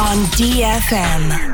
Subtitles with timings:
[0.00, 1.47] on DFM.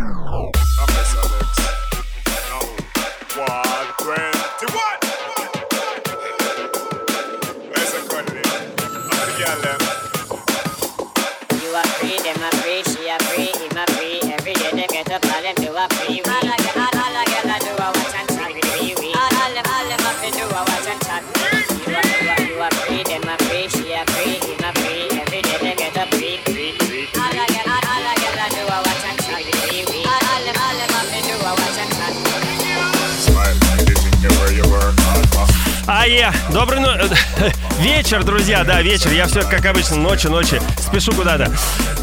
[36.54, 36.94] Добрый но...
[37.80, 39.10] вечер, друзья, да, вечер.
[39.10, 41.52] Я все как обычно, ночи, ночи, спешу куда-то.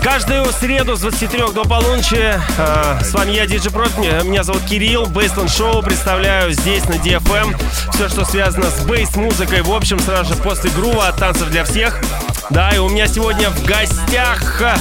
[0.04, 5.06] Каждую среду с 23 до полуночи э, с вами я, Диджи Прот, меня зовут Кирилл,
[5.06, 7.56] Бейстон Шоу, представляю здесь на DFM
[7.94, 12.02] все, что связано с бейс-музыкой, в общем, сразу же после грува от танцев для всех.
[12.50, 14.76] Да, и у меня сегодня в гостях, э,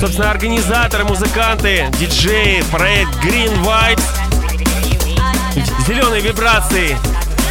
[0.00, 4.02] собственно, организаторы, музыканты, диджеи, проект Green Vibes,
[5.86, 6.96] зеленые вибрации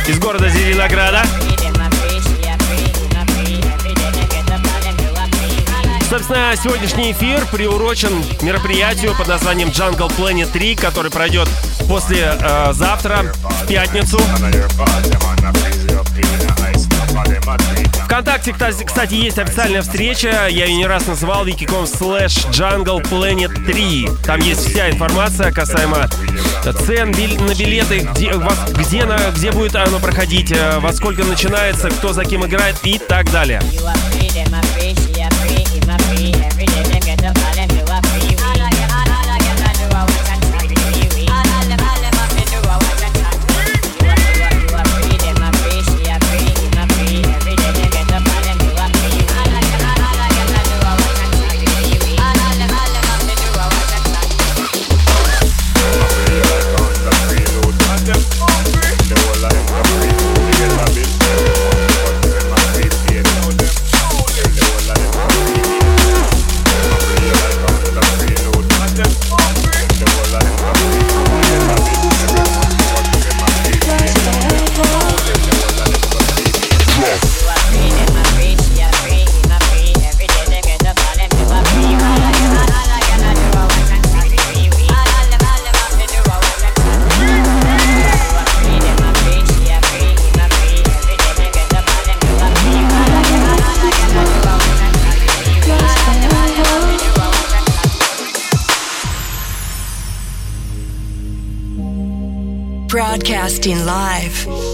[0.08, 1.24] из города Зеленограда.
[6.10, 11.50] Собственно, сегодняшний эфир приурочен мероприятию под названием Jungle Planet 3, который пройдет
[11.88, 13.34] после э, завтра,
[13.64, 14.20] в пятницу.
[18.06, 20.48] Вконтакте, кстати, есть официальная встреча.
[20.50, 24.10] Я ее не раз называл wiki.com slash Jungle Planet 3.
[24.26, 26.10] Там есть вся информация касаемо
[26.86, 28.32] цен на билеты, где,
[28.78, 32.98] где, на, где будет оно проходить, э, во сколько начинается, кто за кем играет и
[32.98, 33.62] так далее.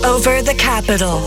[0.04, 1.22] Over the capital.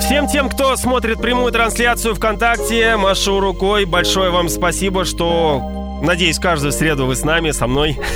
[0.00, 3.84] Всем тем, кто смотрит прямую трансляцию ВКонтакте, машу рукой.
[3.84, 7.98] Большое вам спасибо, что, надеюсь, каждую среду вы с нами, со мной.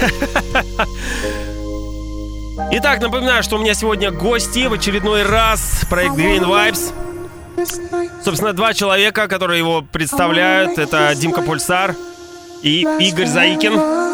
[2.73, 5.83] Итак, напоминаю, что у меня сегодня гости в очередной раз.
[5.89, 6.93] Проект Green Vibes.
[8.25, 10.78] Собственно, два человека, которые его представляют.
[10.78, 11.95] Это Димка Пульсар
[12.62, 14.09] и Игорь Заикин.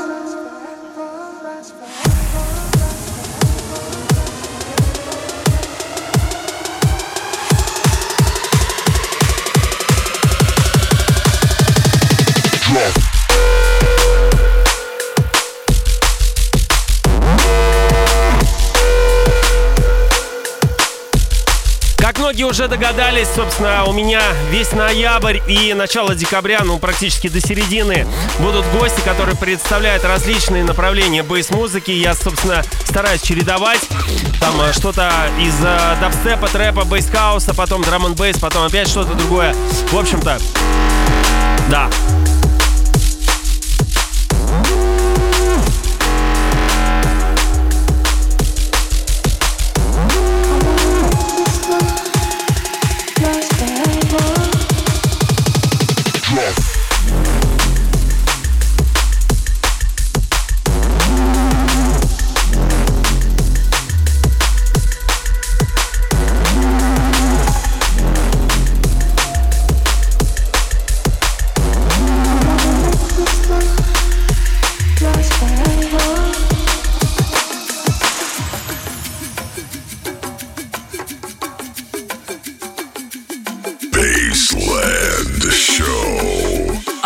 [22.46, 28.06] Уже догадались, собственно, у меня весь ноябрь и начало декабря, ну, практически до середины,
[28.38, 31.90] будут гости, которые представляют различные направления bass-музыки.
[31.90, 33.81] Я, собственно, стараюсь чередовать.
[34.40, 35.10] Там э, что-то
[35.40, 39.54] из э, дабстепа, трэпа, bass-хауса, потом drum n bass, потом опять что-то другое.
[39.90, 40.38] В общем-то,
[41.69, 41.90] да,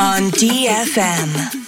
[0.00, 1.59] on DFM.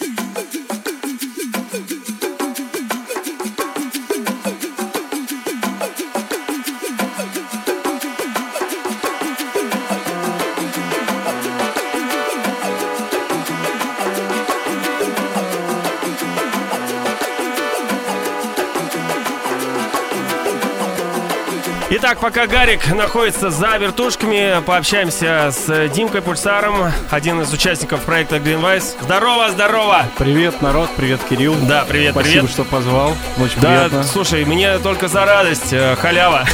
[22.04, 28.60] Итак, пока Гарик находится за вертушками, пообщаемся с Димкой Пульсаром, один из участников проекта Green
[28.60, 28.96] Vice.
[29.02, 30.06] Здорово, здорово!
[30.18, 31.54] Привет, народ, привет, Кирилл.
[31.62, 32.50] Да, привет, Спасибо, привет.
[32.50, 33.14] что позвал.
[33.40, 34.02] Очень Да, приятно.
[34.02, 36.44] слушай, мне только за радость, э, халява.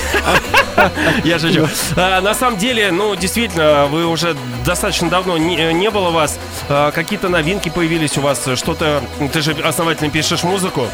[1.24, 1.66] Я шучу.
[1.96, 4.36] А, На самом деле, ну, действительно, вы уже
[4.66, 6.38] достаточно давно не, э, было вас.
[6.68, 9.02] А, Какие-то новинки появились у вас, что-то...
[9.32, 10.88] Ты же основательно пишешь музыку,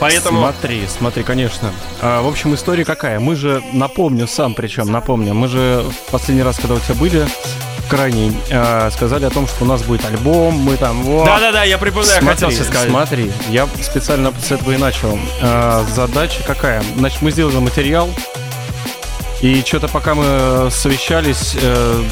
[0.00, 0.40] поэтому...
[0.40, 1.72] Смотри, смотри, конечно.
[2.00, 3.20] А, в общем, история какая?
[3.20, 7.26] Мы же, напомню сам, причем напомню, мы же в последний раз, когда у тебя были,
[7.88, 11.04] крайний, а, сказали о том, что у нас будет альбом, мы там...
[11.24, 12.88] Да-да-да, я припоминаю, Смотри, хотел сейчас сказать.
[12.88, 15.18] смотри, я специально с этого и начал.
[15.42, 16.82] А, задача какая?
[16.96, 18.08] Значит, мы сделали материал,
[19.40, 22.02] и что-то пока мы совещались, э,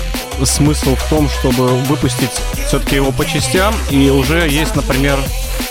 [0.44, 2.30] смысл в том, чтобы выпустить
[2.66, 5.18] все-таки его по частям, и уже есть, например,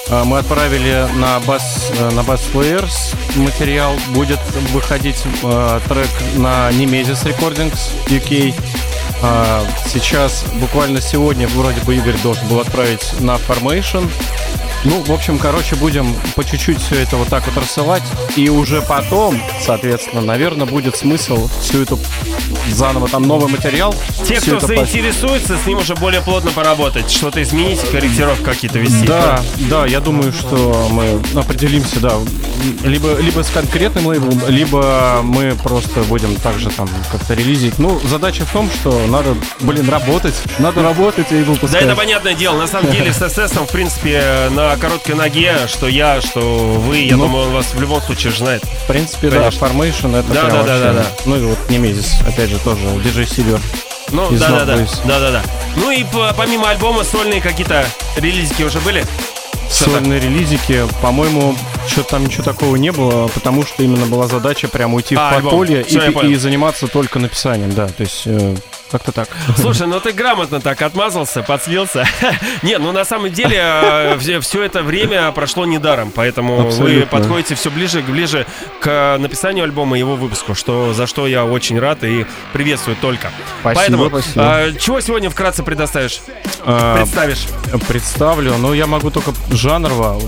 [0.09, 4.39] э, мы отправили на бас э, на бас Players материал, будет
[4.71, 8.53] выходить э, трек на Nemesis Recordings UK.
[9.87, 14.07] Сейчас, буквально сегодня, вроде бы Игорь должен был отправить на Formation.
[14.83, 18.03] Ну, в общем, короче, будем по чуть-чуть все это вот так вот рассылать.
[18.35, 21.99] И уже потом, соответственно, наверное, будет смысл всю эту
[22.71, 23.93] заново там новый материал.
[24.25, 28.79] Те, кто это по- заинтересуется, с ним уже более плотно поработать, что-то изменить, корректировки какие-то
[28.79, 29.05] вести.
[29.07, 32.13] Да, да, я думаю, что мы определимся, да,
[32.83, 37.77] либо, либо с конкретным лейблом, либо мы просто будем также там как-то релизить.
[37.79, 41.81] Ну, задача в том, что надо, блин, работать, надо работать и Да, выпускать.
[41.83, 42.57] это понятное дело.
[42.57, 47.15] На самом деле, с СС, в принципе, на короткой ноге, что я, что вы, я
[47.15, 47.23] Ну.
[47.27, 48.63] думаю, он вас в любом случае же знает.
[48.63, 49.59] В принципе, Конечно.
[49.59, 51.05] да, Formation это Да, прям да, да, вообще- да, да.
[51.25, 53.61] Ну и вот Немезис, опять же, тоже DJ Silver.
[54.11, 55.43] Ну, да, да, да, да, да, да.
[55.75, 57.85] Ну и по- помимо альбома сольные какие-то
[58.17, 59.05] релизики уже были?
[59.69, 61.55] Сольные релизики, по-моему,
[61.87, 65.41] что-то там ничего такого не было, потому что именно была задача прям уйти А, в
[65.41, 68.55] подполье и, и заниматься только написанием, да, то есть э,
[68.91, 69.29] как-то так.
[69.57, 72.05] Слушай, ну ты грамотно так отмазался, подслился.
[72.63, 78.01] Не, ну на самом деле все это время прошло недаром, поэтому вы подходите все ближе,
[78.01, 78.45] ближе
[78.79, 83.31] к написанию альбома и его выпуску, что за что я очень рад и приветствую только.
[83.61, 84.43] Спасибо, Поэтому, спасибо.
[84.45, 86.19] а, чего сегодня вкратце предоставишь?
[86.63, 87.47] А, Представишь?
[87.87, 90.21] Представлю, но я могу только жанрово.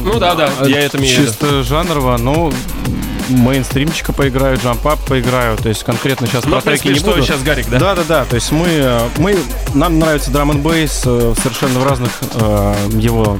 [0.00, 1.30] Ну да, да, я это имею в виду.
[1.32, 2.52] Чисто жанрово, ну,
[3.28, 7.22] мейнстримчика поиграю, джампап поиграю, то есть конкретно сейчас Ну, про в треки не буду.
[7.22, 7.78] сейчас Гарик, да?
[7.78, 8.24] Да, да, да.
[8.24, 9.38] То есть мы, э, мы
[9.74, 13.38] нам нравится драм н бейс э, совершенно в разных э, его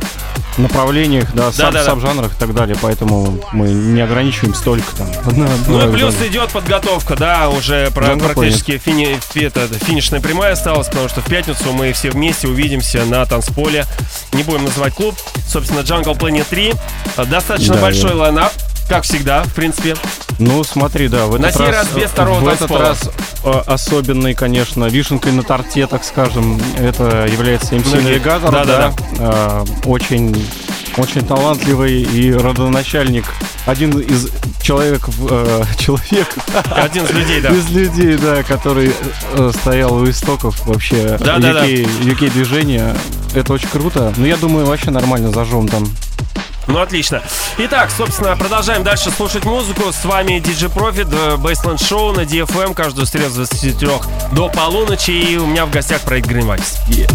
[0.58, 2.00] направлениях, да, саб, да, да.
[2.00, 5.08] жанрах и так далее, поэтому мы не ограничиваемся только там.
[5.36, 6.28] на Ну и одном плюс жанре.
[6.28, 11.20] идет подготовка, да, уже про- Jungle практически фини, фи- это, финишная прямая осталась, потому что
[11.20, 13.86] в пятницу мы все вместе увидимся на танцполе.
[14.32, 15.14] Не будем называть клуб.
[15.48, 16.74] Собственно, Jungle Planet 3.
[17.16, 18.52] А, Достаточно Да, большой я- лайнап,
[18.88, 19.96] как всегда, в принпе.
[20.38, 23.10] Ну, смотри, да, в На этот сей раз, раз без второго в этот раз
[23.44, 29.64] э, особенный, конечно, вишенкой на торте, так скажем, это является MC Навигатор, да, да, Э,
[29.84, 30.34] очень,
[30.96, 33.24] очень талантливый и родоначальник,
[33.66, 34.28] один из
[34.60, 36.34] человек, э, человек
[36.74, 37.50] Один из людей, да.
[37.50, 38.92] из людей, да, который
[39.52, 41.66] стоял у истоков вообще Да, да, да.
[41.66, 42.96] UK, UK движения.
[43.34, 44.12] Это очень круто.
[44.16, 45.88] Но я думаю, вообще нормально зажжем там.
[46.66, 47.22] Ну, отлично.
[47.58, 49.92] Итак, собственно, продолжаем дальше слушать музыку.
[49.92, 53.88] С вами DJ Profit, Baseland Show на DFM каждую среду с 23
[54.32, 55.10] до полуночи.
[55.10, 56.78] И у меня в гостях проект Green Vibes.
[56.88, 57.08] Kill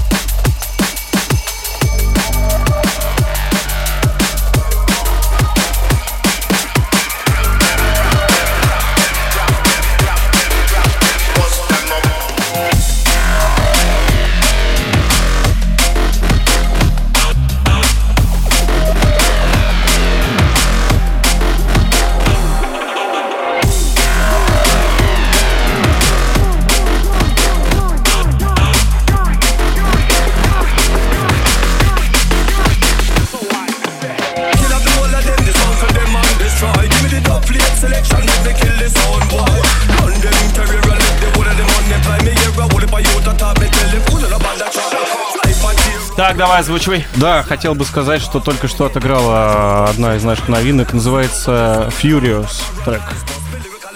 [46.17, 47.05] Так, давай, озвучивай.
[47.15, 53.01] Да, хотел бы сказать, что только что отыграла одна из наших новинок, называется Furious трек.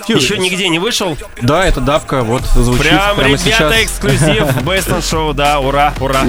[0.08, 0.18] Furious.
[0.18, 1.18] Еще нигде не вышел.
[1.42, 3.74] Да, это давка, вот звучит Прям, прямо ребята, сейчас.
[3.74, 4.62] эксклюзив.
[4.64, 6.22] Бейсленд Шоу, да, ура, ура.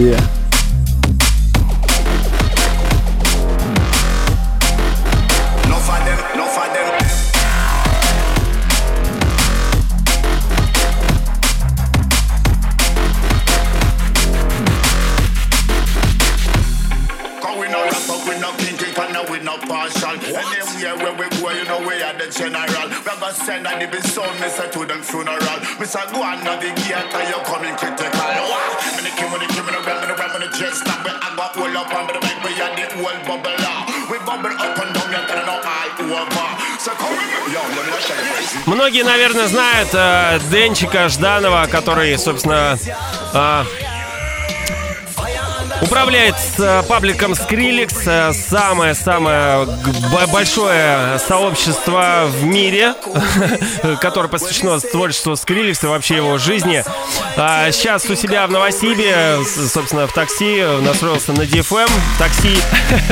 [25.92, 28.08] Me say go and navigate, cause you coming critical.
[28.16, 28.96] Wah!
[28.96, 30.72] Me the king, me the king, me the well, me the well, me the jet
[30.72, 31.04] stop.
[31.04, 33.52] We I got hold up on me the mic, we are the whole bubble.
[33.60, 33.84] ah.
[34.08, 36.48] We bubble up and down, you tell no all over.
[36.80, 38.72] So come me, yo, let me show you.
[38.72, 42.78] Многие, наверное, знают э, Денчика Жданова, который, собственно,
[43.34, 43.64] э,
[45.82, 49.66] управляет э, пабликом Skrillex, э, самое-самое
[50.32, 52.94] большое сообщество в мире,
[54.00, 56.84] которое посвящено творчеству Skrillex и вообще его жизни.
[57.36, 62.56] А Сейчас у себя в Новосибе, с- собственно, в такси, настроился на DFM, такси.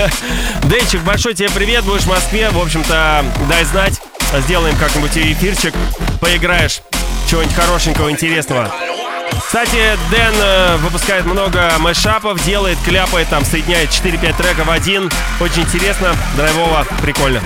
[0.65, 4.01] Денчик, большой тебе привет, будешь в Москве, в общем-то, дай знать.
[4.39, 5.75] Сделаем как-нибудь эфирчик,
[6.21, 6.83] поиграешь
[7.29, 8.71] чего-нибудь хорошенького, интересного.
[9.39, 15.11] Кстати, Дэн э, выпускает много мэшапов, делает, кляпает, там соединяет 4-5 треков в один.
[15.41, 17.41] Очень интересно, драйвово, прикольно.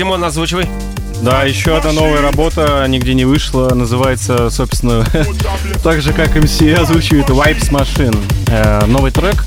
[0.00, 0.66] Димон, озвучивай.
[1.20, 5.04] Да, еще одна новая работа, нигде не вышла, называется, собственно,
[5.84, 8.18] так же, как MC озвучивает Wipes Machine.
[8.46, 9.44] Э, новый трек.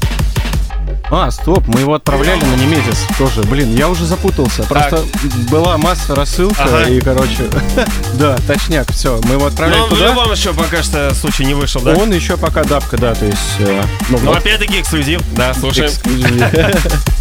[1.09, 3.41] А, стоп, мы его отправляли на Немезис тоже.
[3.49, 4.61] Блин, я уже запутался.
[4.65, 5.03] Просто
[5.49, 6.83] была масса рассылка, Ага.
[6.83, 7.49] и, короче,
[8.19, 10.09] да, точняк, все, мы его отправляли Но он в туда.
[10.09, 11.93] любом еще пока что случай не вышел, да?
[11.95, 13.39] Он еще пока дапка, да, то есть...
[13.57, 15.19] э, ну, Ну, вот, опять-таки эксклюзив.
[15.35, 15.87] Да, слушаем.
[15.89, 16.31] эксклюзив.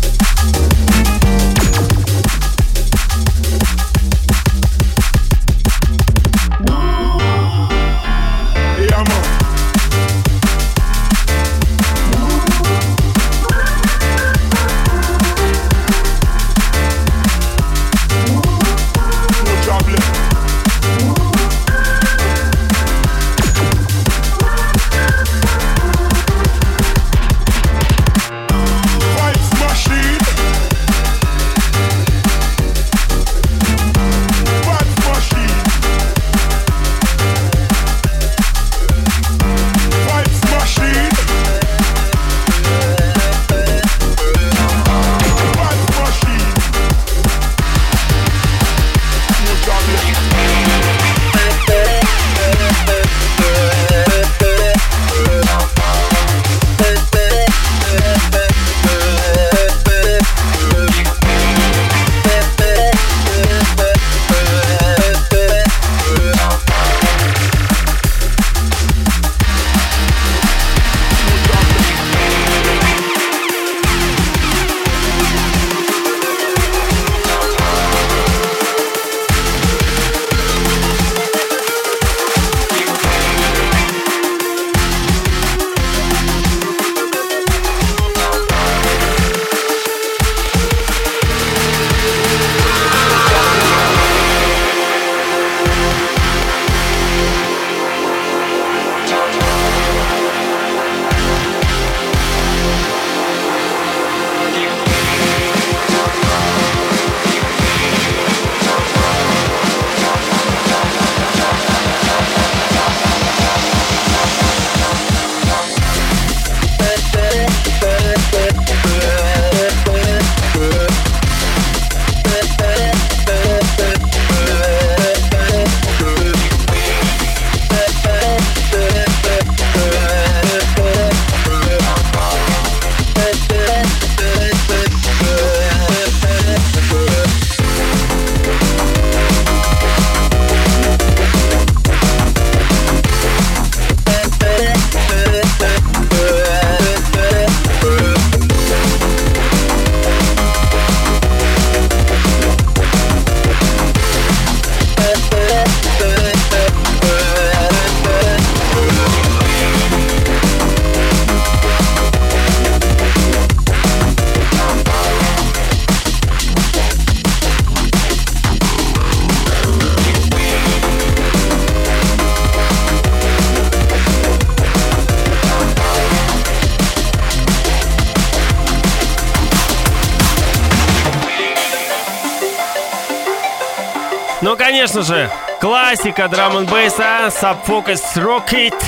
[185.92, 188.82] классика драм н бейса Subfocus Rocket.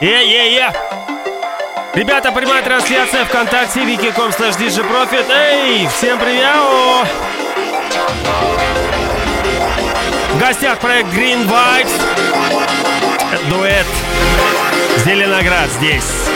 [0.00, 0.72] Е-е-е.
[1.94, 5.30] Ребята, прямая трансляция ВКонтакте, wiki.com slash Profit.
[5.30, 7.06] Эй, всем привет!
[10.32, 11.92] В гостях проект Green Vibes.
[13.48, 13.86] Дуэт
[15.04, 16.27] Зеленоград здесь.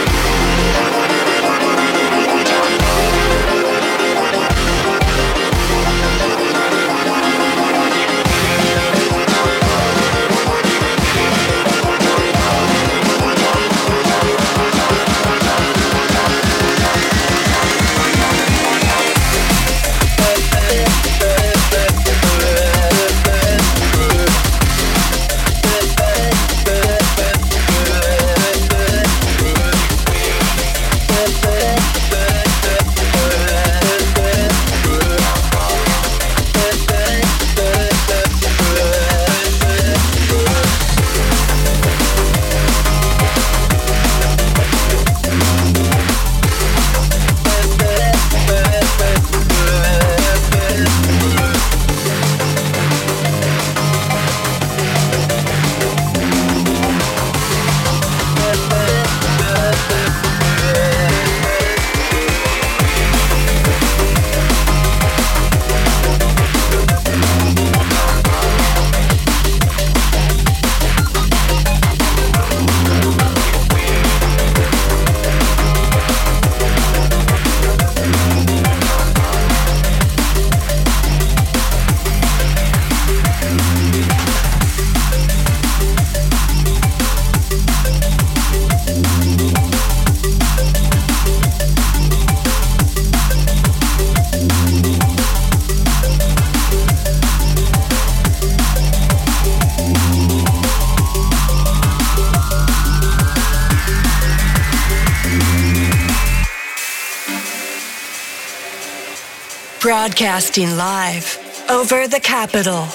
[110.01, 111.37] Broadcasting live
[111.69, 112.87] over the capital.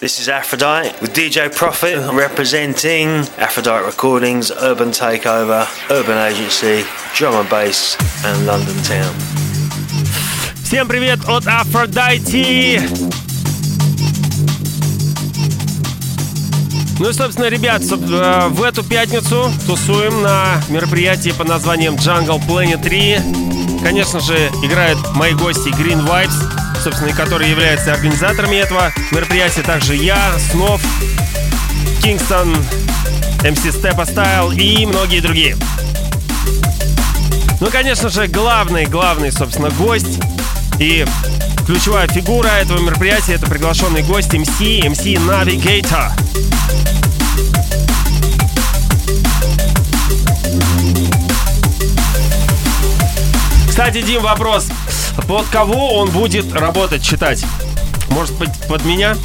[0.00, 7.48] This is Aphrodite with DJ Profit representing Aphrodite Recordings, Urban Takeover, Urban Agency, Drum and
[7.50, 9.14] Bass, and London Town.
[10.64, 12.80] Всем привет от Aphrodite!
[16.99, 22.81] Ну и, собственно, ребят, э, в эту пятницу тусуем на мероприятии под названием Jungle Planet
[22.81, 23.19] 3.
[23.83, 26.33] Конечно же, играют мои гости Green Vibes,
[26.83, 29.61] собственно, которые являются организаторами этого мероприятия.
[29.61, 30.17] Также я,
[30.51, 30.81] Снов,
[32.01, 32.57] Kingston,
[33.43, 35.55] MC Steppa Style и многие другие.
[37.59, 40.19] Ну, конечно же, главный, главный, собственно, гость
[40.79, 41.05] и
[41.67, 46.11] ключевая фигура этого мероприятия— это приглашенный гость MC, MC Navigator.
[53.67, 54.69] Кстати, Дим, вопрос.
[55.27, 57.45] Под кого он будет работать, читать?
[58.09, 59.17] Может быть, под меня?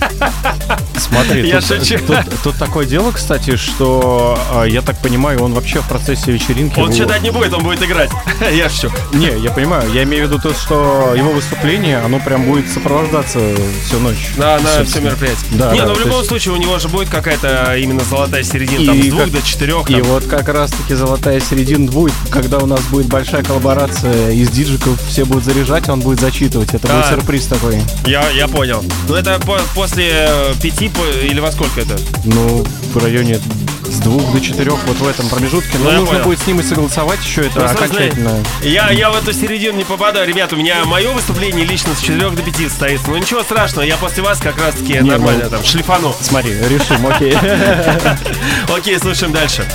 [0.98, 1.98] Смотри, Я тут, шучу.
[2.06, 6.78] тут- тут такое дело, кстати, что, а, я так понимаю, он вообще в процессе вечеринки...
[6.78, 8.10] Он его- читать не будет, он будет играть.
[8.52, 8.90] Я шучу.
[9.12, 13.38] Не, я понимаю, я имею в виду то, что его выступление, оно прям будет сопровождаться
[13.86, 14.30] всю ночь.
[14.36, 15.38] На, на все мероприятие.
[15.52, 18.42] Да, не, да, ну в любом есть- случае у него же будет какая-то именно золотая
[18.42, 19.90] середина, там, с И двух как- до четырех.
[19.90, 20.02] И там.
[20.04, 25.24] вот как раз-таки золотая середина будет, когда у нас будет большая коллаборация из диджиков, все
[25.24, 26.74] будут заряжать, он будет зачитывать.
[26.74, 26.94] Это Да.
[26.94, 27.80] будет сюрприз такой.
[28.06, 28.84] Я, я понял.
[29.08, 31.98] Ну это по- после э, пяти по- или во сколько это?
[32.24, 33.40] Ну, в районе
[33.86, 35.78] с двух до четырех, вот в этом промежутке.
[35.78, 36.24] Ну, Но я нужно понял.
[36.26, 38.44] будет с ним и согласовать еще это Ну, собственно, окончательно.
[38.62, 40.26] Я, я в эту середину не попадаю.
[40.28, 43.10] Ребят, у меня мое выступление лично с 4 до 5 состоится.
[43.10, 46.14] Ну ничего страшного, я после вас как раз таки Не, нормально ну- там шлифану.
[46.20, 47.34] Смотри, решим, окей.
[48.76, 49.66] Окей, слушаем дальше.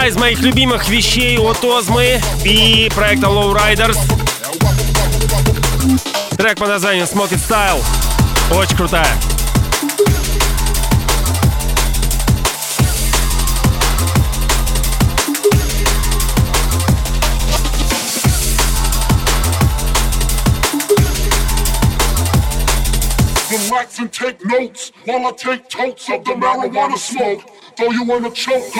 [0.00, 3.98] Одна из моих любимых вещей от Озмы и проекта Lowriders.
[6.38, 7.84] Трек под названием Smoke It Style.
[8.50, 9.14] Очень крутая.
[23.50, 27.59] Relax and take notes while I take totes of the marijuana smoke.
[27.76, 28.74] Throw you in a choke.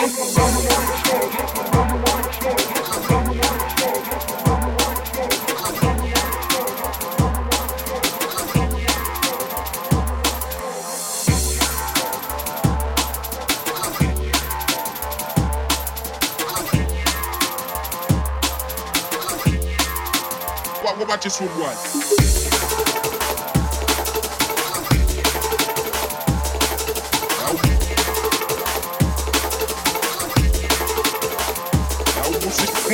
[20.83, 22.30] What, what about this one?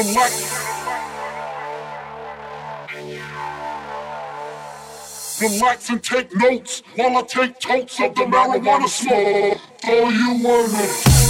[0.07, 0.31] Relax.
[5.41, 9.59] Relax and take notes while I take totes of the marijuana smoke.
[9.81, 11.26] Throw you wanna.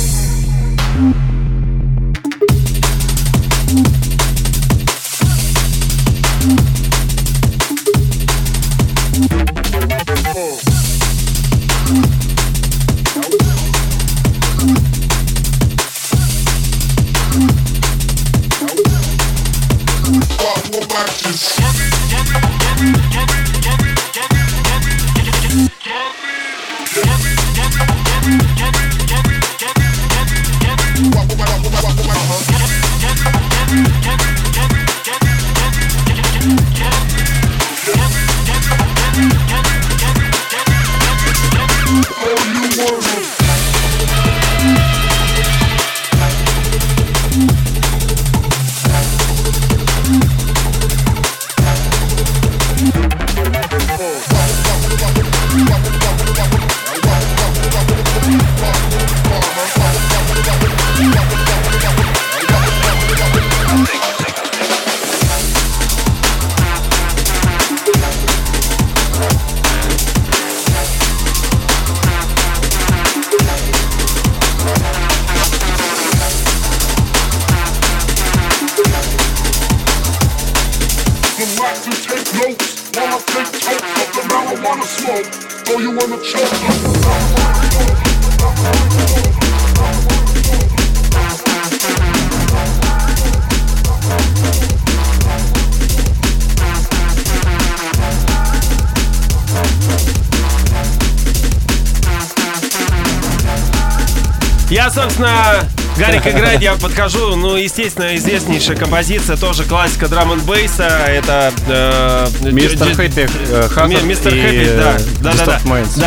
[106.57, 111.51] Играет, я подхожу, ну, естественно, известнейшая композиция, тоже классика драм н бейса это...
[111.67, 115.59] э, Мистер Хэппи э, Мистер Хэппи, э, да, да, да, да, да,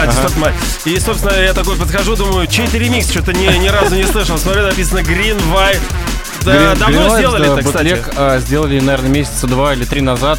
[0.02, 0.50] Ага.
[0.50, 0.52] Minds.
[0.84, 4.38] И, собственно, я такой подхожу, думаю, чей это ремикс, что-то ни, ни разу не слышал.
[4.38, 5.80] Смотрю, написано Green White.
[6.44, 8.04] Да, Green- давно Green сделали да, это, кстати.
[8.16, 10.38] а, сделали, наверное, месяца два или три назад.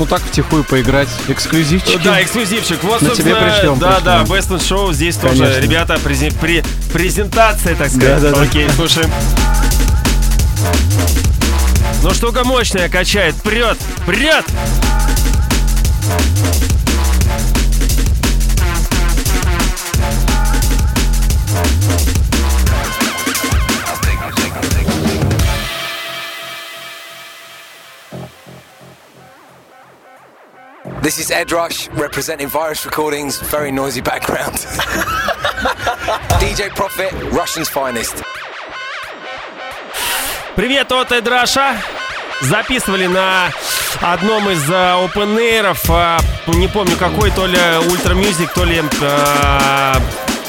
[0.00, 1.08] Ну так втихую поиграть.
[1.26, 1.98] Эксклюзивчики.
[2.04, 2.82] Да, эксклюзивчик.
[2.84, 4.38] Вот, На тебе собственно, пришлем, да, да, пришлем.
[4.38, 4.92] Best in Show.
[4.92, 5.60] Здесь тоже, Конечно.
[5.60, 8.20] ребята, презен- при- презентация, так сказать.
[8.22, 8.42] Да-да-да.
[8.42, 9.10] Окей, слушаем.
[12.03, 13.35] Ну, штука мощная, качает.
[13.43, 14.45] Прет, прет!
[31.03, 34.55] This is Ed Rush representing Virus Recordings, very noisy background.
[36.39, 38.23] DJ Profit, Russian's finest.
[40.58, 41.80] Привет от Эдраша.
[42.40, 43.52] Записывали на
[44.00, 46.18] одном из а, опенэйров, а,
[46.48, 47.56] не помню какой, то ли
[47.88, 48.82] Ультра Music, то ли...
[49.00, 49.94] а,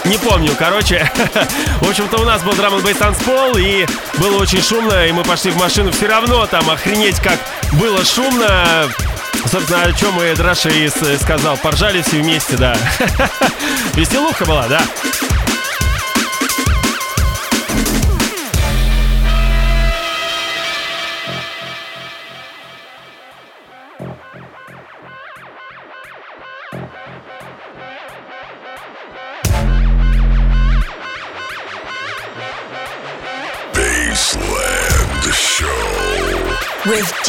[0.06, 1.08] не помню, короче.
[1.82, 3.86] В общем-то, у нас был драм н танцпол, и
[4.18, 5.92] было очень шумно, и мы пошли в машину.
[5.92, 7.38] Все равно там охренеть как
[7.74, 8.90] было шумно.
[9.46, 10.90] Собственно, о чем и Драша и
[11.22, 11.56] сказал.
[11.58, 12.76] Поржали все вместе, да.
[13.94, 14.82] Веселуха была, да.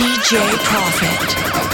[0.00, 1.69] DJ Profit.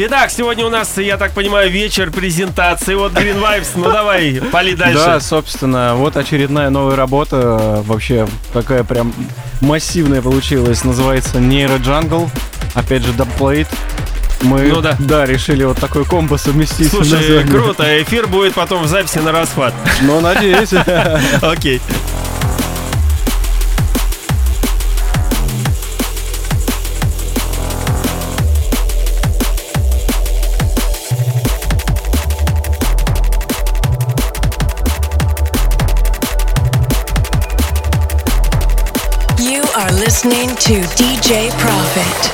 [0.00, 2.94] Итак, сегодня у нас, я так понимаю, вечер презентации.
[2.94, 3.70] Вот Green Vibes.
[3.74, 4.94] Ну давай, пали дальше.
[4.96, 7.82] Да, собственно, вот очередная новая работа.
[7.84, 9.12] Вообще такая прям
[9.60, 10.84] массивная получилась.
[10.84, 12.30] Называется Neurojungle.
[12.76, 13.66] Опять же, dubplate.
[14.42, 15.26] Мы, Ну да.
[15.26, 16.92] решили вот такой комбо совместить.
[16.92, 18.00] Слушай, круто.
[18.00, 19.74] Эфир будет потом в записи на расхват.
[20.02, 20.74] Ну, надеюсь.
[21.42, 21.80] Окей.
[40.58, 42.30] To DJ Profit.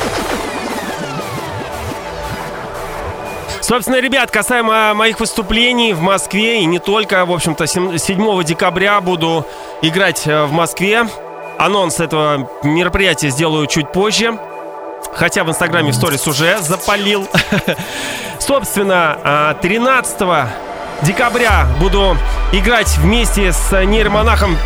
[3.61, 9.01] Собственно, ребят, касаемо моих выступлений в Москве и не только, в общем-то, сем- 7 декабря
[9.01, 9.47] буду
[9.83, 11.07] играть э, в Москве.
[11.59, 14.39] Анонс этого мероприятия сделаю чуть позже.
[15.15, 17.29] Хотя в Инстаграме в сторис уже запалил.
[18.39, 20.21] Собственно, а, 13
[21.05, 22.17] декабря буду
[22.53, 24.57] играть вместе с нейромонахом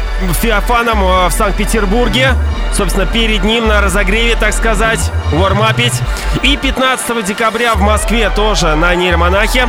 [0.41, 2.35] Феофаном э, в Санкт-Петербурге.
[2.73, 5.01] Собственно, перед ним на разогреве, так сказать,
[5.33, 6.01] вормапить.
[6.43, 9.69] И 15 декабря в Москве тоже на нейромонахе.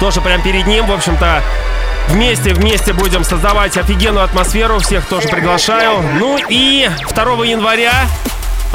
[0.00, 1.42] Тоже прям перед ним, в общем-то,
[2.08, 4.78] Вместе, вместе будем создавать офигенную атмосферу.
[4.78, 6.02] Всех тоже приглашаю.
[6.18, 7.94] Ну и 2 января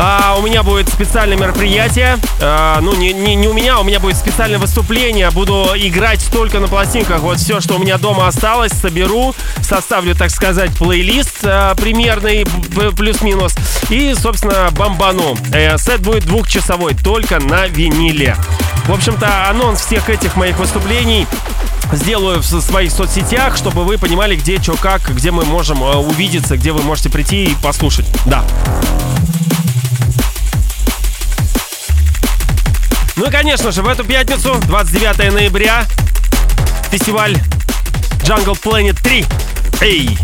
[0.01, 2.17] а, у меня будет специальное мероприятие.
[2.41, 5.29] А, ну, не, не, не у меня, у меня будет специальное выступление.
[5.29, 7.19] Буду играть только на пластинках.
[7.19, 12.45] Вот все, что у меня дома осталось, соберу, составлю, так сказать, плейлист а, примерный,
[12.95, 13.53] плюс-минус.
[13.89, 15.35] И, собственно, бомбану.
[15.51, 18.37] Э, сет будет двухчасовой, только на виниле.
[18.85, 21.27] В общем-то, анонс всех этих моих выступлений
[21.91, 26.55] сделаю в своих соцсетях, чтобы вы понимали, где, что, как, где мы можем э, увидеться,
[26.55, 28.05] где вы можете прийти и послушать.
[28.25, 28.45] Да.
[33.19, 35.85] Ну и, конечно же, в эту пятницу, 29 ноября,
[36.89, 37.35] фестиваль
[38.23, 39.25] Jungle Planet 3.
[39.81, 40.17] Эй!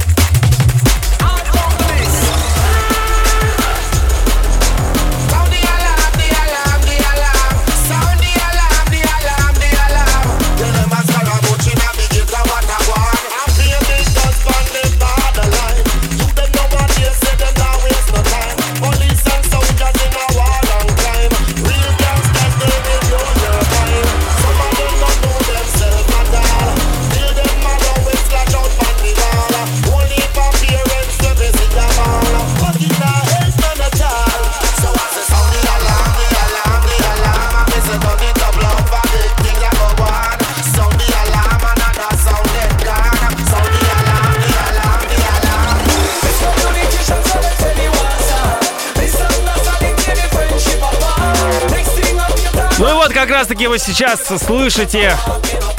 [53.26, 55.18] Как раз таки вы сейчас слышите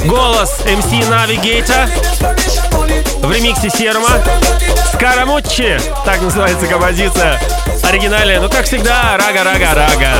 [0.04, 1.88] голос MC Navigator
[3.24, 4.08] в ремиксе Серма.
[4.92, 7.40] Скарамуччи, так называется композиция.
[7.84, 10.12] Оригинальная, ну как всегда, рага-рага-рага.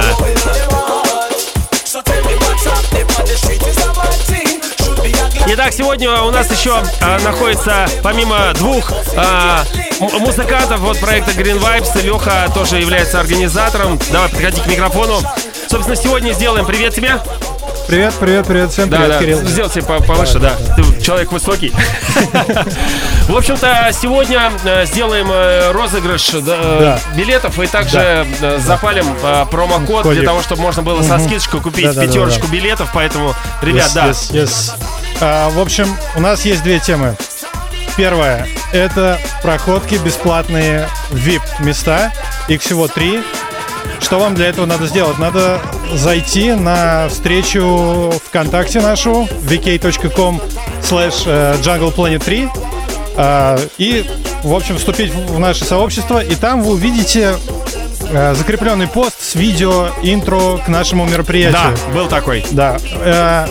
[5.49, 9.65] Итак, сегодня у нас еще а, находится, помимо двух а,
[9.99, 13.99] музыкантов вот проекта Green Vibes, Леха тоже является организатором.
[14.13, 15.21] Давай, подходи к микрофону.
[15.69, 17.19] Собственно, сегодня сделаем привет тебе.
[17.89, 19.39] Привет, привет, привет, всем Да, привет, да, Кирилл.
[19.47, 20.55] сделайте по- повыше, да.
[20.77, 21.73] Ты человек высокий.
[23.29, 27.01] В общем-то, сегодня э, сделаем э, розыгрыш да, э, Да.
[27.17, 28.27] билетов и также
[28.59, 29.07] запалим
[29.51, 32.91] промокод для того, чтобы можно было со скидочкой купить пятерочку билетов.
[32.93, 34.13] Поэтому, ребят, да.
[35.21, 37.17] А, в общем, у нас есть две темы.
[37.97, 42.13] Первая— это проходки бесплатные VIP-места.
[42.49, 43.23] Их всего три.
[44.01, 45.19] Что вам для этого надо сделать?
[45.19, 45.61] Надо
[45.95, 50.41] зайти на встречу ВКонтакте нашу vk.com
[50.83, 52.49] slash э, Jungle Planet 3
[53.17, 54.05] а, и,
[54.43, 56.23] в общем, вступить в наше сообщество.
[56.23, 57.37] И там вы увидите
[58.11, 61.75] э, закрепленный пост с видео интро к нашему мероприятию.
[61.87, 62.45] Да, был такой.
[62.51, 62.77] Да.
[63.01, 63.47] Э,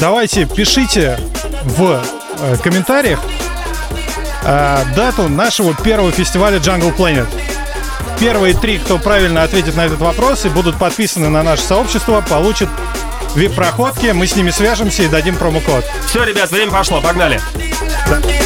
[0.00, 1.18] давайте пишите
[1.64, 2.02] в
[2.40, 3.20] э, комментариях
[4.44, 7.26] э, дату нашего первого фестиваля Jungle Planet.
[8.18, 12.68] Первые три, кто правильно ответит на этот вопрос и будут подписаны на наше сообщество, получат
[13.34, 14.12] VIP-проходки.
[14.12, 15.84] Мы с ними свяжемся и дадим промокод.
[16.08, 17.40] Все, ребят, время пошло, погнали.
[18.06, 18.45] Navigator,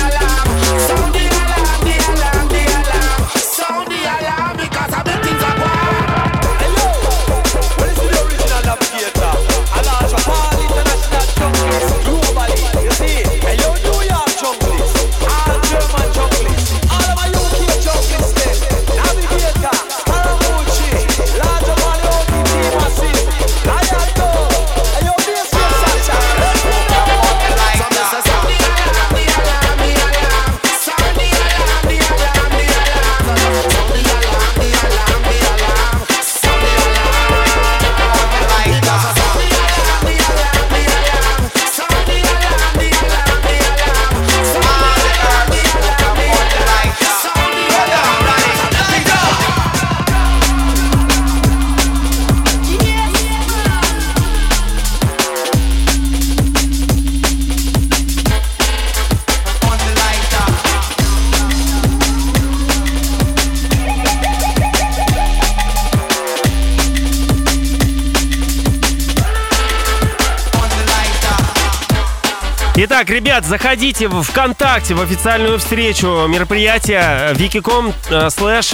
[73.02, 78.72] Итак, ребят, заходите в ВКонтакте в официальную встречу мероприятия wiki.com э, слэш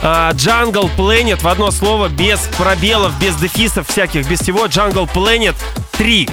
[0.00, 4.66] э, Jungle Planet в одно слово, без пробелов, без дефисов всяких, без всего.
[4.66, 5.56] Jungle Planet
[5.98, 6.28] 3.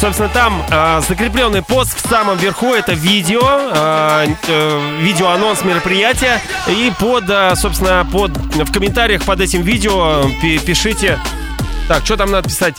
[0.00, 6.40] Собственно, там э, закрепленный пост в самом верху это видео, э, э, видеоанонс мероприятия.
[6.68, 11.18] И под, э, собственно, под, в комментариях под этим видео пи- пишите.
[11.88, 12.76] Так, что там надо писать?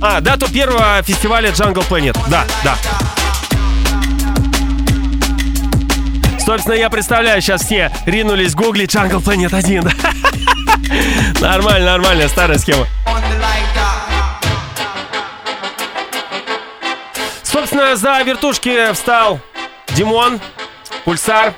[0.00, 2.16] А, дату первого фестиваля Jungle Planet.
[2.28, 2.76] Да, да.
[6.44, 9.82] Собственно, я представляю, сейчас все ринулись гуглить Jungle Planet 1.
[9.82, 9.90] да.
[11.40, 12.86] Нормально, нормально, старая схема.
[17.42, 19.40] Собственно, за вертушки встал
[19.94, 20.40] Димон,
[21.04, 21.54] Пульсар.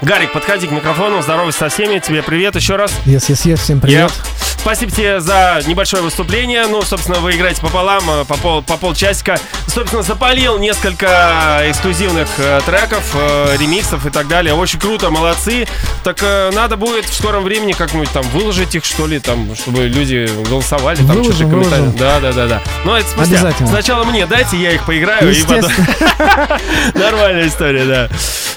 [0.00, 2.92] Гарик, подходи к микрофону, здоровайся со всеми, тебе привет еще раз.
[3.06, 4.10] Yes, yes, yes, всем привет.
[4.10, 6.66] Я- Спасибо тебе за небольшое выступление.
[6.68, 9.36] Ну, собственно, вы играете пополам, э, по, пол, по полчасика.
[9.66, 14.54] Собственно, запалил несколько эксклюзивных э, треков, э, ремиксов и так далее.
[14.54, 15.66] Очень круто, молодцы.
[16.04, 16.22] Так
[16.54, 20.96] надо будет в скором времени как-нибудь там выложить их, что ли, там, чтобы люди голосовали.
[20.98, 21.80] Там Выложим, что-то комментарии.
[21.82, 21.98] выложим.
[21.98, 22.62] Да, да, да, да.
[22.84, 23.34] Ну, это спустя.
[23.34, 23.68] Обязательно.
[23.68, 25.28] Сначала мне дайте, я их поиграю.
[25.32, 25.70] и потом-
[26.94, 28.08] Нормальная история, да.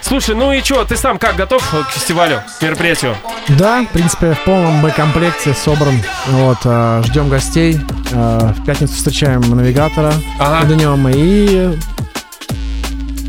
[0.02, 3.18] Слушай, ну и что, ты сам как готов к фестивалю, к мероприятию?
[3.48, 5.95] Да, в принципе, в полном боекомплекте собран.
[6.28, 7.80] Вот, э, ждем гостей.
[8.12, 10.14] Э, в пятницу встречаем навигатора.
[10.40, 10.66] Ага.
[10.74, 11.78] Днем и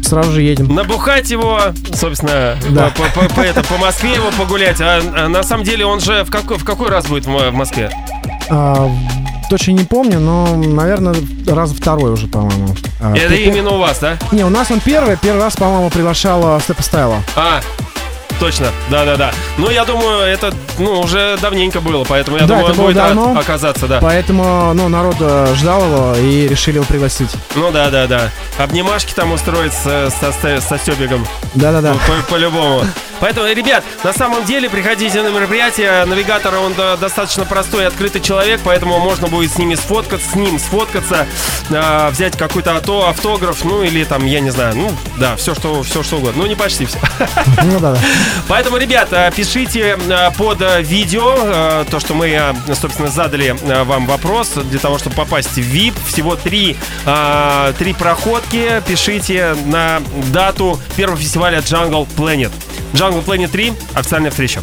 [0.03, 0.75] сразу же едем.
[0.75, 1.61] Набухать его,
[1.95, 2.91] собственно, Да.
[2.97, 4.81] по, по- по- это, по Москве его погулять.
[4.81, 7.51] А, а на самом деле он же в какой, в какой раз будет в Мо-
[7.51, 7.91] в Москве?
[8.49, 8.89] А,
[9.51, 11.15] точно не помню, но, наверное,
[11.49, 12.69] раз второй уже, по-моему.
[13.01, 14.17] А, Это ты- именно у вас, да?
[14.31, 15.17] Не, у нас он первый.
[15.17, 17.17] Первый раз, по-моему, приглашал Степа Стайла.
[17.35, 17.61] А,
[18.39, 19.33] точно, да-да-да.
[19.59, 23.39] Ну, я думаю, это, ну, уже давненько было, поэтому я Да, думаю, он будет давно.
[23.39, 23.99] оказаться, да.
[24.01, 27.31] Поэтому, ну, народ э, ждал его и решили его пригласить.
[27.55, 28.31] Ну, да-да-да.
[28.59, 31.27] Обнимашки там устроить с- со, со, со Стёбиком.
[31.55, 31.95] Да-да-да.
[31.95, 32.83] По- По-любому.
[33.21, 36.05] Поэтому, ребят, на самом деле приходите на мероприятие.
[36.05, 41.27] Навигатор, он достаточно простой открытый человек, поэтому можно будет с ними сфоткаться, с ним сфоткаться,
[41.71, 45.83] а, взять какой-то ато, автограф, ну или там, я не знаю, ну да, все что,
[45.83, 46.43] все что угодно.
[46.43, 46.99] Ну не почти все.
[47.65, 47.99] Ну да, да.
[48.49, 53.85] Поэтому, ребята, пишите а, под а, видео а, то, что мы, а, собственно, задали а,
[53.85, 55.95] вам вопрос для того, чтобы попасть в VIP.
[56.07, 58.83] Всего три, а, три проходки.
[58.87, 60.01] Пишите на
[60.33, 62.53] дату первого фестиваля Jungle Planet.
[62.93, 63.73] Jungle Planet 3.
[63.95, 64.61] Официальная встреча.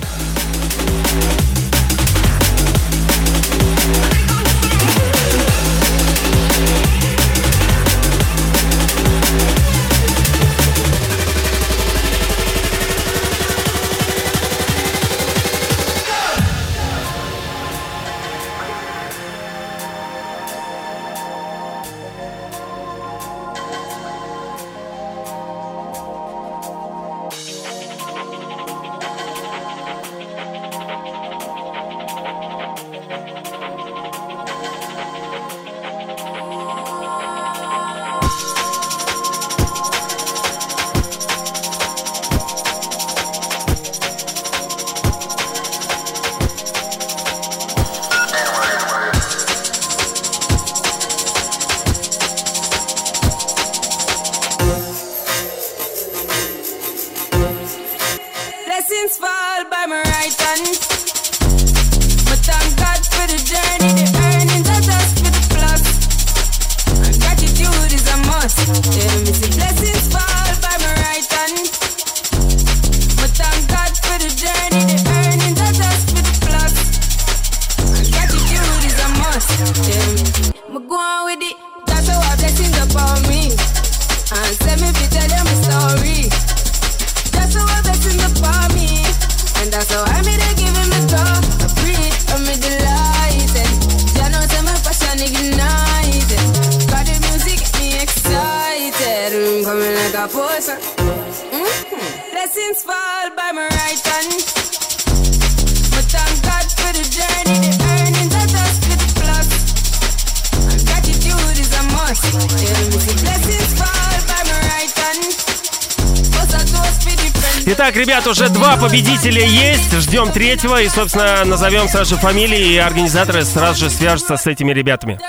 [118.83, 119.93] Победителя есть.
[119.93, 120.81] Ждем третьего.
[120.81, 125.19] И, собственно, назовем сразу же фамилии, и организаторы сразу же свяжутся с этими ребятами.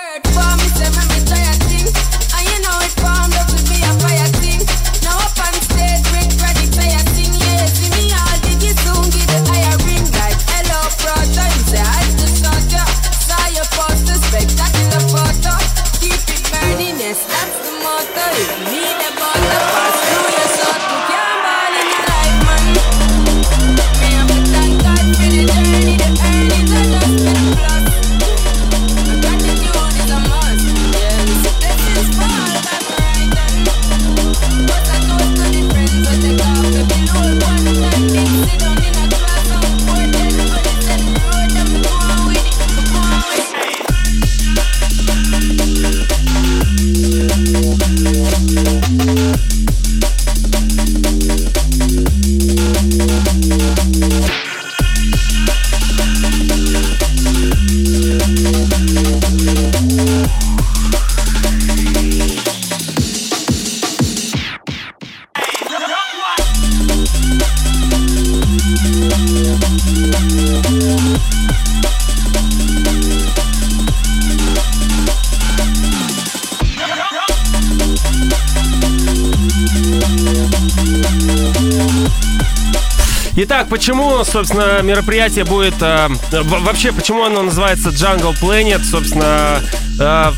[83.75, 85.75] Почему, собственно, мероприятие будет...
[85.81, 88.81] э, вообще, почему оно называется Jungle Planet?
[88.85, 89.61] Собственно,
[89.99, 90.33] э,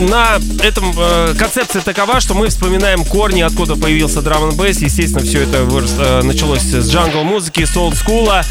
[0.00, 4.80] на этом э, концепция такова, что мы вспоминаем корни, откуда появился драм н бейс.
[4.80, 8.42] Естественно, все это вырос- э, началось с джангл музыки, с олдскула.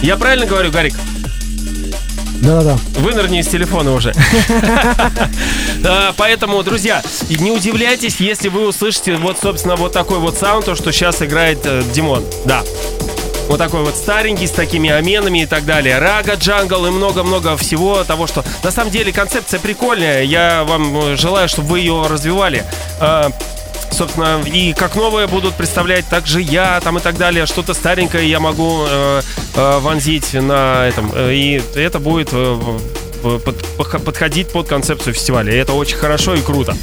[0.00, 0.94] Я правильно говорю, Гарик?
[2.40, 2.78] Да-да-да.
[3.00, 4.14] Вынырни из телефона уже.
[5.84, 10.74] А, Поэтому, друзья, не удивляйтесь, если вы услышите вот, собственно, вот такой вот саунд, то,
[10.74, 12.24] что сейчас играет э, Димон.
[12.46, 12.62] Да.
[13.48, 15.98] Вот такой вот старенький, с такими аменами и так далее.
[15.98, 18.44] Рага, джангл и много-много всего того, что...
[18.62, 20.22] На самом деле концепция прикольная.
[20.22, 22.64] Я вам э, желаю, чтобы вы ее развивали.
[23.00, 23.30] А,
[23.92, 27.46] Собственно, и как новое будут представлять также я там и так далее.
[27.46, 29.22] Что-то старенькое я могу э,
[29.54, 31.12] э, вонзить на этом.
[31.14, 32.58] Э, И это будет э,
[33.22, 35.52] под- подходить под концепцию фестиваля.
[35.52, 36.76] И это очень хорошо и круто.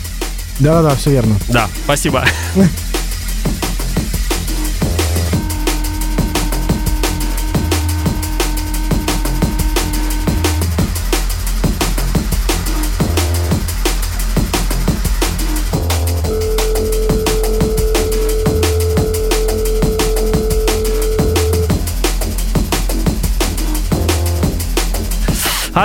[0.60, 1.36] Да-да-да, все верно.
[1.50, 2.24] Да, спасибо.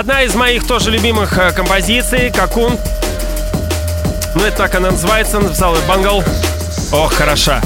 [0.07, 2.77] Одна из моих тоже любимых э, композиций, Какун.
[4.35, 6.23] Ну, это так она называется, написал ее Бангл.
[6.93, 7.61] Ох, хороша.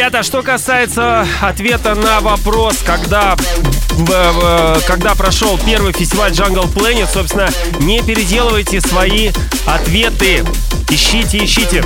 [0.00, 3.36] Ребята, что касается ответа на вопрос, когда,
[4.86, 9.30] когда прошел первый фестиваль Jungle Planet, собственно, не переделывайте свои
[9.66, 10.42] ответы.
[10.88, 11.84] Ищите, ищите.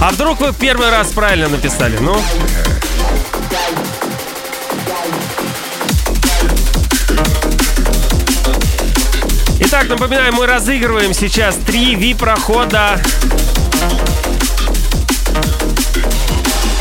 [0.00, 1.98] А вдруг вы первый раз правильно написали?
[1.98, 2.18] Ну?
[9.82, 13.00] Итак, напоминаю, мы разыгрываем сейчас три VIP-прохода.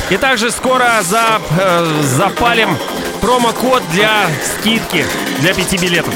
[0.10, 2.78] И также скоро за, э, запалим
[3.22, 5.06] промокод для скидки
[5.40, 6.14] для пяти билетов.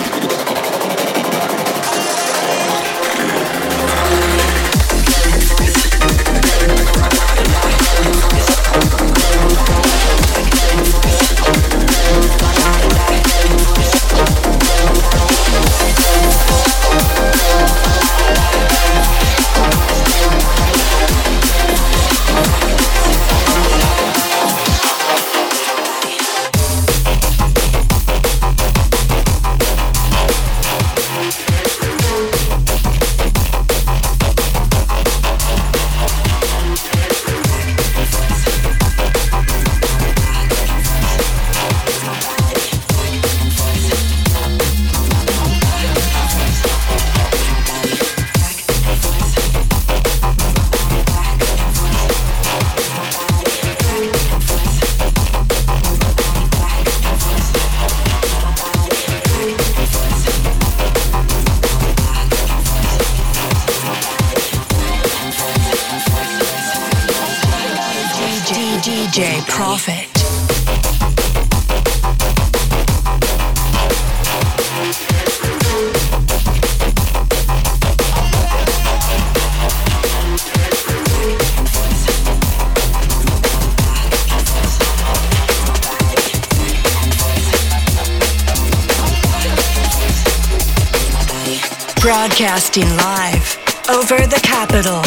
[92.36, 93.59] Broadcasting live
[93.89, 95.03] over the capital.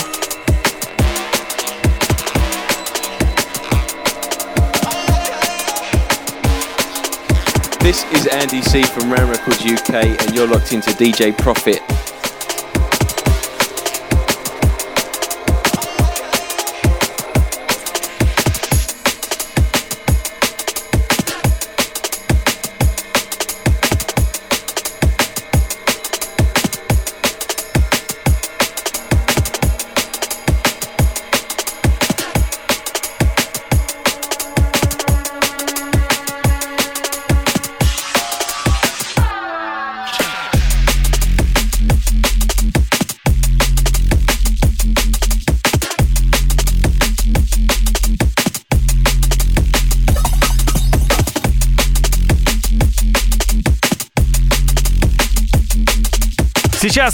[7.80, 11.82] This is Andy C from Ram Records UK, and you're locked into DJ Profit.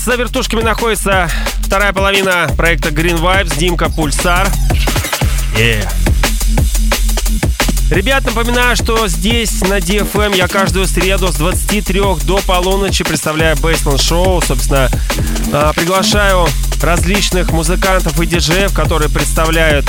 [0.05, 1.28] За вертушками находится
[1.61, 4.48] вторая половина проекта Green Vibes, Димка Пульсар.
[5.57, 5.88] Yeah.
[7.88, 14.03] Ребят, напоминаю, что здесь на DFM я каждую среду с 23 до полуночи представляю Bassland
[14.03, 14.42] Show.
[14.42, 14.90] Собственно,
[15.53, 16.48] а, приглашаю
[16.82, 19.86] различных музыкантов и диджеев, которые представляют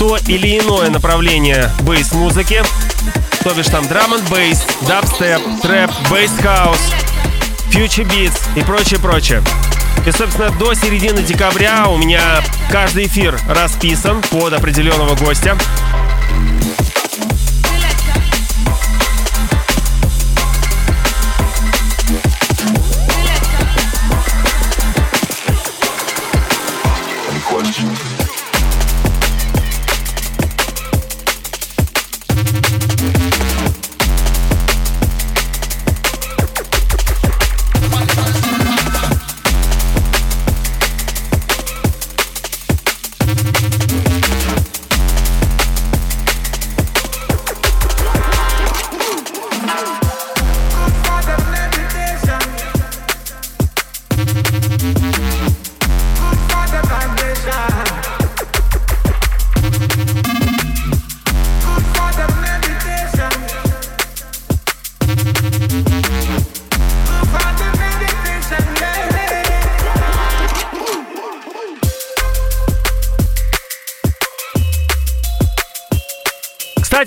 [0.00, 2.64] то или иное направление bass-музыки.
[3.44, 6.80] То бишь там drum n bass, дабстеп, трэп, bass-хаус,
[7.70, 9.42] фьючер битс и прочее-прочее.
[10.06, 12.40] И, собственно, до середины декабря у меня
[12.70, 15.56] каждый эфир расписан под определенного гостя.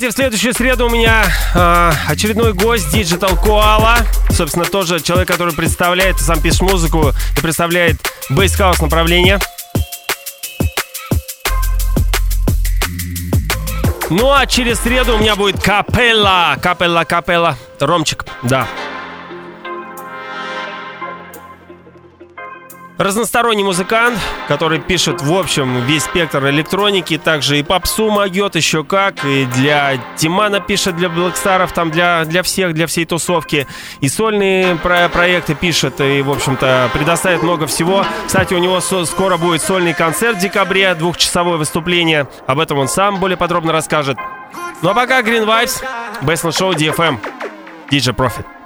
[0.01, 4.03] Кстати, в следующую среду у меня э, очередной гость Digital Koala.
[4.31, 7.97] Собственно, тоже человек, который представляет, сам пишет музыку и представляет
[8.31, 9.37] бейсхаус направление.
[14.09, 17.55] Ну а через среду у меня будет капелла, капелла, капелла.
[17.79, 18.67] Ромчик, да.
[23.01, 29.25] Разносторонний музыкант, который пишет, в общем, весь спектр электроники, также и попсу могет, еще как,
[29.25, 33.65] и для Тимана пишет, для Блэкстаров, там для, для всех, для всей тусовки,
[34.01, 38.05] и сольные про проекты пишет, и, в общем-то, предоставит много всего.
[38.27, 42.87] Кстати, у него со- скоро будет сольный концерт в декабре, двухчасовое выступление, об этом он
[42.87, 44.19] сам более подробно расскажет.
[44.83, 45.83] Ну а пока Green Vibes,
[46.21, 47.17] Baseline Show DFM,
[47.89, 48.60] DJ Profit.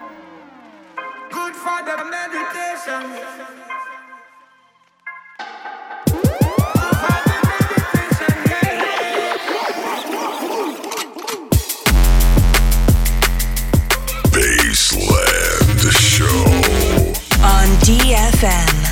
[18.36, 18.85] FM.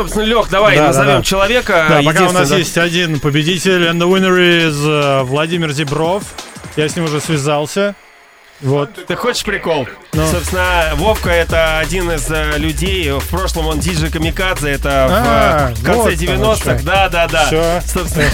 [0.00, 1.22] Собственно, Лех, давай Да, да, назовем да.
[1.22, 1.86] человека.
[1.88, 2.56] Да, пока у нас да.
[2.56, 6.24] есть один победитель, and the winner is э, Владимир Зебров.
[6.76, 7.94] Я с ним уже связался.
[8.62, 9.06] Вот.
[9.06, 9.88] Ты хочешь прикол?
[10.12, 10.26] Ну.
[10.30, 13.10] Собственно, Вовка это один из э, людей.
[13.10, 14.70] В прошлом он диджей Камикадзе.
[14.70, 16.56] Это в, А, э, в конце вот оно 90-х.
[16.78, 16.84] что.
[16.86, 17.46] Да, да, да.
[17.46, 17.80] Всё.
[17.86, 18.26] Собственно.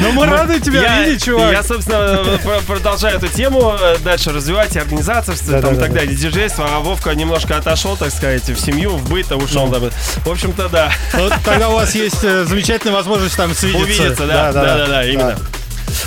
[0.00, 1.52] Ну, мы рады тебя я, видеть, чувак.
[1.52, 5.92] Я, собственно, пр- продолжаю эту тему э, дальше развивать, и организаторство Да, там, да, так
[5.92, 6.68] да, далее, диджейство.
[6.70, 9.66] А Вовка немножко отошел, так сказать, в семью, в быт, а ушел.
[9.68, 10.90] В общем-то, да.
[11.14, 13.82] Вот тогда у вас есть э, замечательная возможность там свидеться.
[13.82, 15.38] Увидеться, да, да, да, да, именно.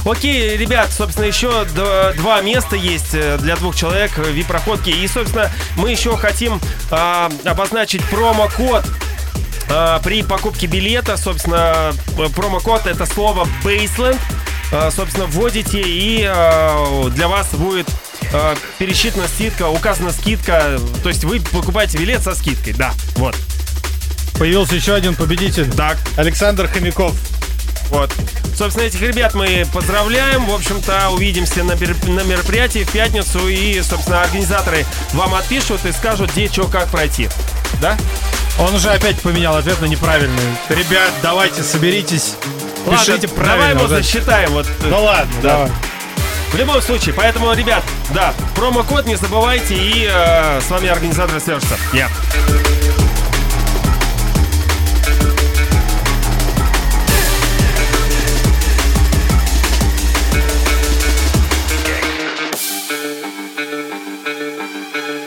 [0.05, 4.89] Окей, ребят, собственно, еще два места есть э, для двух человек VIP-проходки.
[4.89, 6.59] И, собственно, мы еще хотим
[6.91, 8.85] а, обозначить промокод
[9.69, 11.15] а, при покупке билета.
[11.15, 14.19] Собственно, э, промокод это слово Baseland.
[14.73, 17.87] А, собственно, вводите и а, для вас будет
[18.33, 20.79] а, пересчитана скидка, указана скидка.
[21.03, 23.35] То есть вы покупаете билет со скидкой, да, вот.
[24.37, 25.71] Появился еще один победитель.
[25.71, 25.97] Так.
[26.17, 27.15] Александр Хомяков.
[27.93, 28.11] Вот.
[28.57, 30.47] Собственно, этих ребят мы поздравляем.
[30.47, 33.47] В общем-то, увидимся на, на мероприятии в пятницу.
[33.47, 37.29] И, собственно, организаторы вам отпишут и скажут, где, что, как пройти.
[37.79, 37.95] Да?
[38.57, 40.41] Он уже опять поменял ответ на неправильный.
[40.69, 42.33] Ребят, давайте, соберитесь.
[42.89, 43.57] Пишите Ладно, правильно.
[43.57, 44.49] Давай его засчитаем.
[44.51, 45.49] Вот, Да ладно, Да.
[45.49, 45.71] давай.
[46.51, 47.83] В любом случае, поэтому, ребят,
[48.13, 51.77] да, промокод не забывайте, и э, с вами организаторы свяжутся.
[51.93, 52.09] Я.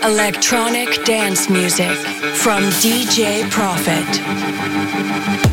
[0.07, 1.91] Electronic dance music
[2.37, 5.46] from DJ Profit.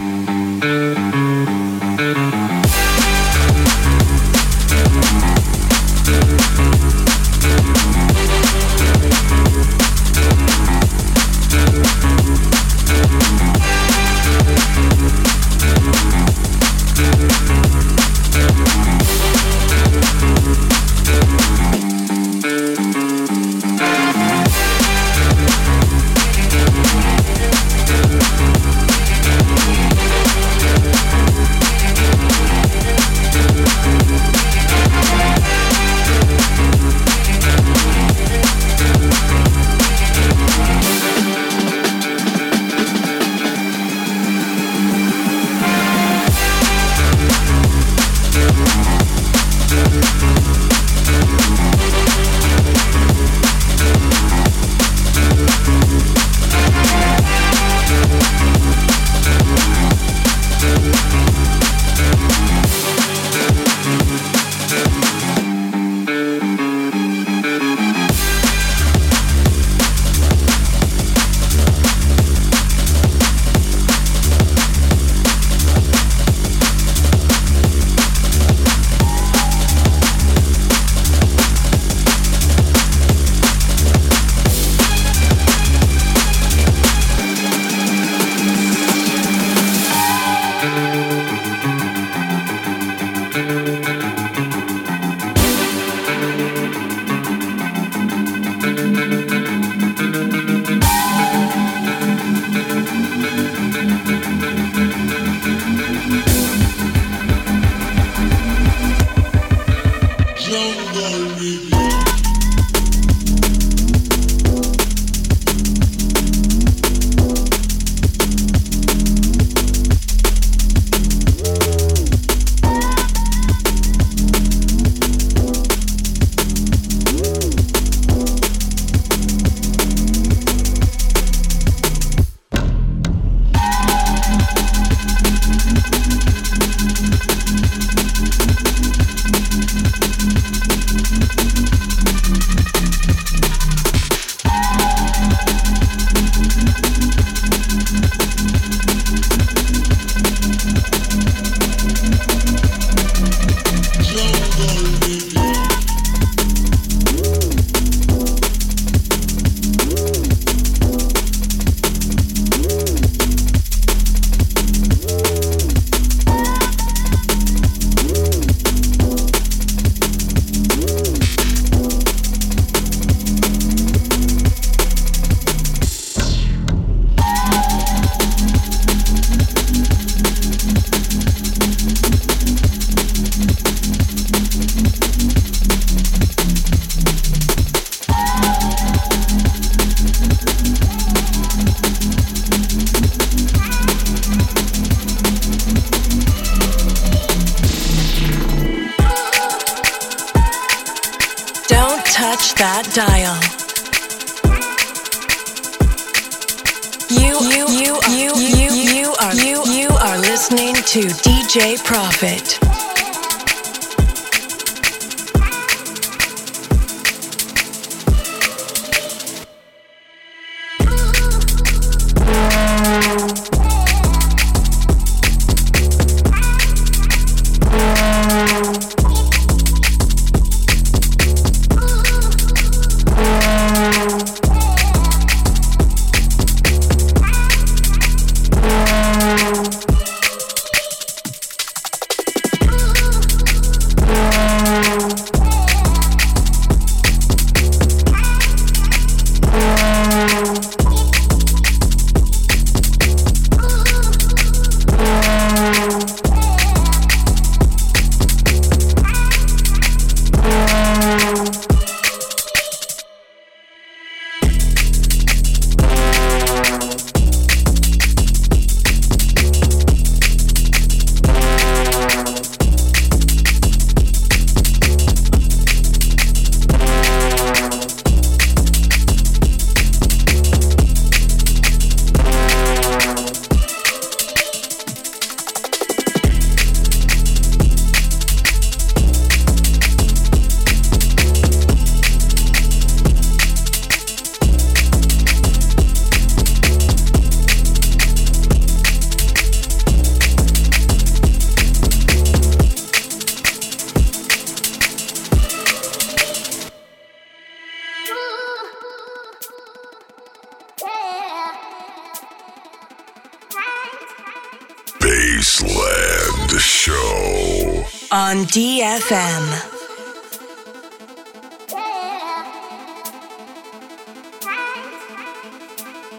[319.03, 319.45] DFM.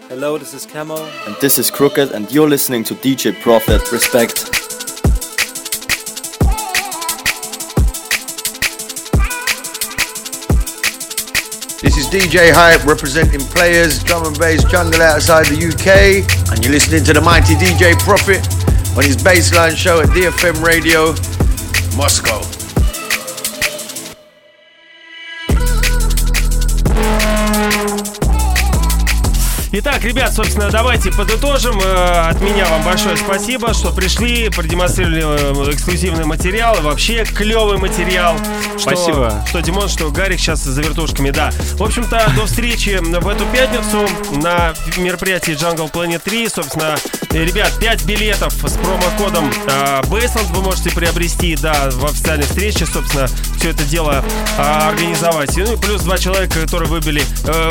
[0.07, 0.97] Hello, this is Camo.
[1.25, 3.91] And this is Crooked, and you're listening to DJ Prophet.
[3.91, 4.51] Respect.
[11.81, 16.51] This is DJ Hype representing players, drum and bass jungle outside the UK.
[16.51, 18.45] And you're listening to the mighty DJ Prophet
[18.95, 21.15] on his baseline show at DFM Radio,
[21.97, 22.44] Moscow.
[29.77, 31.79] Итак, ребят, собственно, давайте подытожим.
[31.83, 37.77] Э, От меня вам большое спасибо, что пришли, продемонстрировали э, эксклюзивный материал, и вообще клевый
[37.77, 38.37] материал.
[38.77, 39.43] Что, Спасибо.
[39.47, 41.49] Что Димон, что Гарик сейчас за вертушками, да.
[41.73, 46.49] В общем-то, до встречи в эту пятницу на мероприятии Jungle Planet 3.
[46.49, 46.95] Собственно,
[47.31, 49.51] э, ребят, 5 билетов с промокодом
[50.03, 53.27] Baseland вы можете приобрести, да, в официальной встрече, собственно,
[53.57, 54.23] все это дело
[54.57, 55.55] организовать.
[55.57, 57.23] Ну и плюс два человека, которые выбили,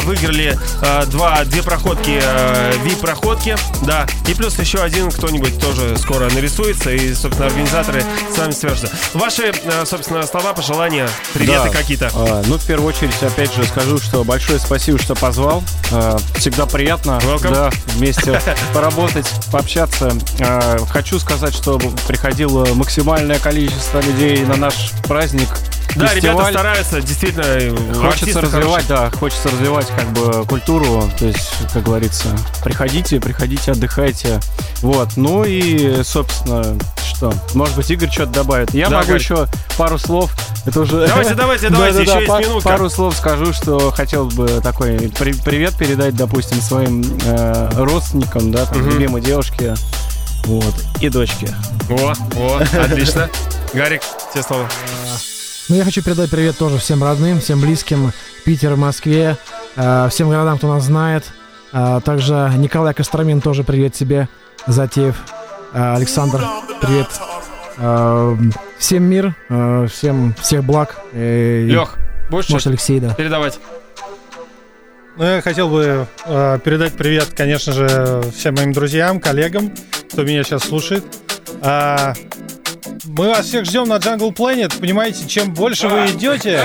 [0.02, 0.58] выиграли
[1.06, 4.06] два, две проходки, э, VIP-проходки, да.
[4.28, 8.04] И плюс еще один кто-нибудь тоже скоро нарисуется, и, собственно, организаторы
[8.34, 8.90] с вами свяжутся.
[9.14, 11.78] Ваши, э, собственно, слова, пожелания, приветы Да.
[11.78, 12.10] какие-то.
[12.14, 15.62] А, ну, в первую очередь, опять же, скажу, что большое спасибо, что позвал.
[15.92, 17.52] А, всегда приятно Welcome.
[17.52, 18.40] да, вместе
[18.74, 20.12] поработать, пообщаться.
[20.40, 25.48] А, хочу сказать, что приходило максимальное количество людей на наш праздник.
[25.96, 26.52] Да, ребята фестиваль.
[26.52, 27.42] стараются, действительно.
[27.44, 29.10] э, Хочется развивать, хорошие.
[29.10, 32.28] да, хочется развивать как бы культуру, то есть, как говорится,
[32.64, 34.40] приходите, приходите, отдыхайте.
[34.82, 36.76] Вот, ну и, собственно,
[37.06, 38.74] что, может быть, Игорь что-то добавит.
[38.74, 39.22] Я Да, могу Гарик.
[39.22, 39.46] еще
[39.78, 40.34] пару слов,
[40.66, 41.06] это уже...
[41.06, 42.68] Давайте, давайте, давайте, еще есть минутка.
[42.70, 48.66] Пару слов скажу, что хотел бы такой при- привет передать, допустим, своим э, родственникам, да,
[48.66, 49.74] там, любимой девушке,
[50.46, 51.54] вот, и дочке.
[51.88, 53.30] О, о, отлично.
[53.72, 54.68] Гарик, тебе слово.
[55.68, 58.12] Ну, я хочу передать привет тоже всем родным, всем близким.
[58.44, 59.38] Питер, Москве,
[59.76, 61.24] э, всем городам, кто нас знает.
[61.72, 64.28] Э, также Николай Костромин тоже привет тебе,
[64.66, 65.16] Затеев.
[65.72, 66.42] Э, Александр,
[66.82, 67.08] привет.
[67.78, 68.36] Э,
[68.78, 70.96] всем мир, э, всем всех благ.
[71.12, 71.96] Э, Лех,
[72.30, 73.14] будешь Может, Алексей, да.
[73.14, 73.58] передавать?
[75.16, 79.72] Ну, я хотел бы э, передать привет, конечно же, всем моим друзьям, коллегам,
[80.12, 81.04] кто меня сейчас слушает.
[81.62, 82.12] А,
[83.04, 84.78] мы вас всех ждем на Jungle Planet.
[84.78, 86.60] Понимаете, чем больше вы идете,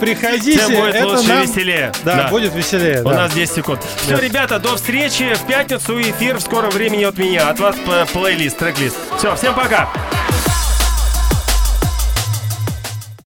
[0.00, 0.58] приходите.
[0.58, 1.92] Тем будет это лучше нам- веселее.
[2.04, 3.02] Да, будет веселее.
[3.02, 3.14] У да.
[3.22, 3.80] нас 10 секунд.
[3.96, 4.20] Все, Yes.
[4.22, 6.00] ребята, до встречи в пятницу.
[6.00, 7.48] Эфир в скором времени от меня.
[7.48, 7.76] От вас
[8.12, 8.96] плейлист, трек-лист.
[9.18, 9.88] Все, всем пока.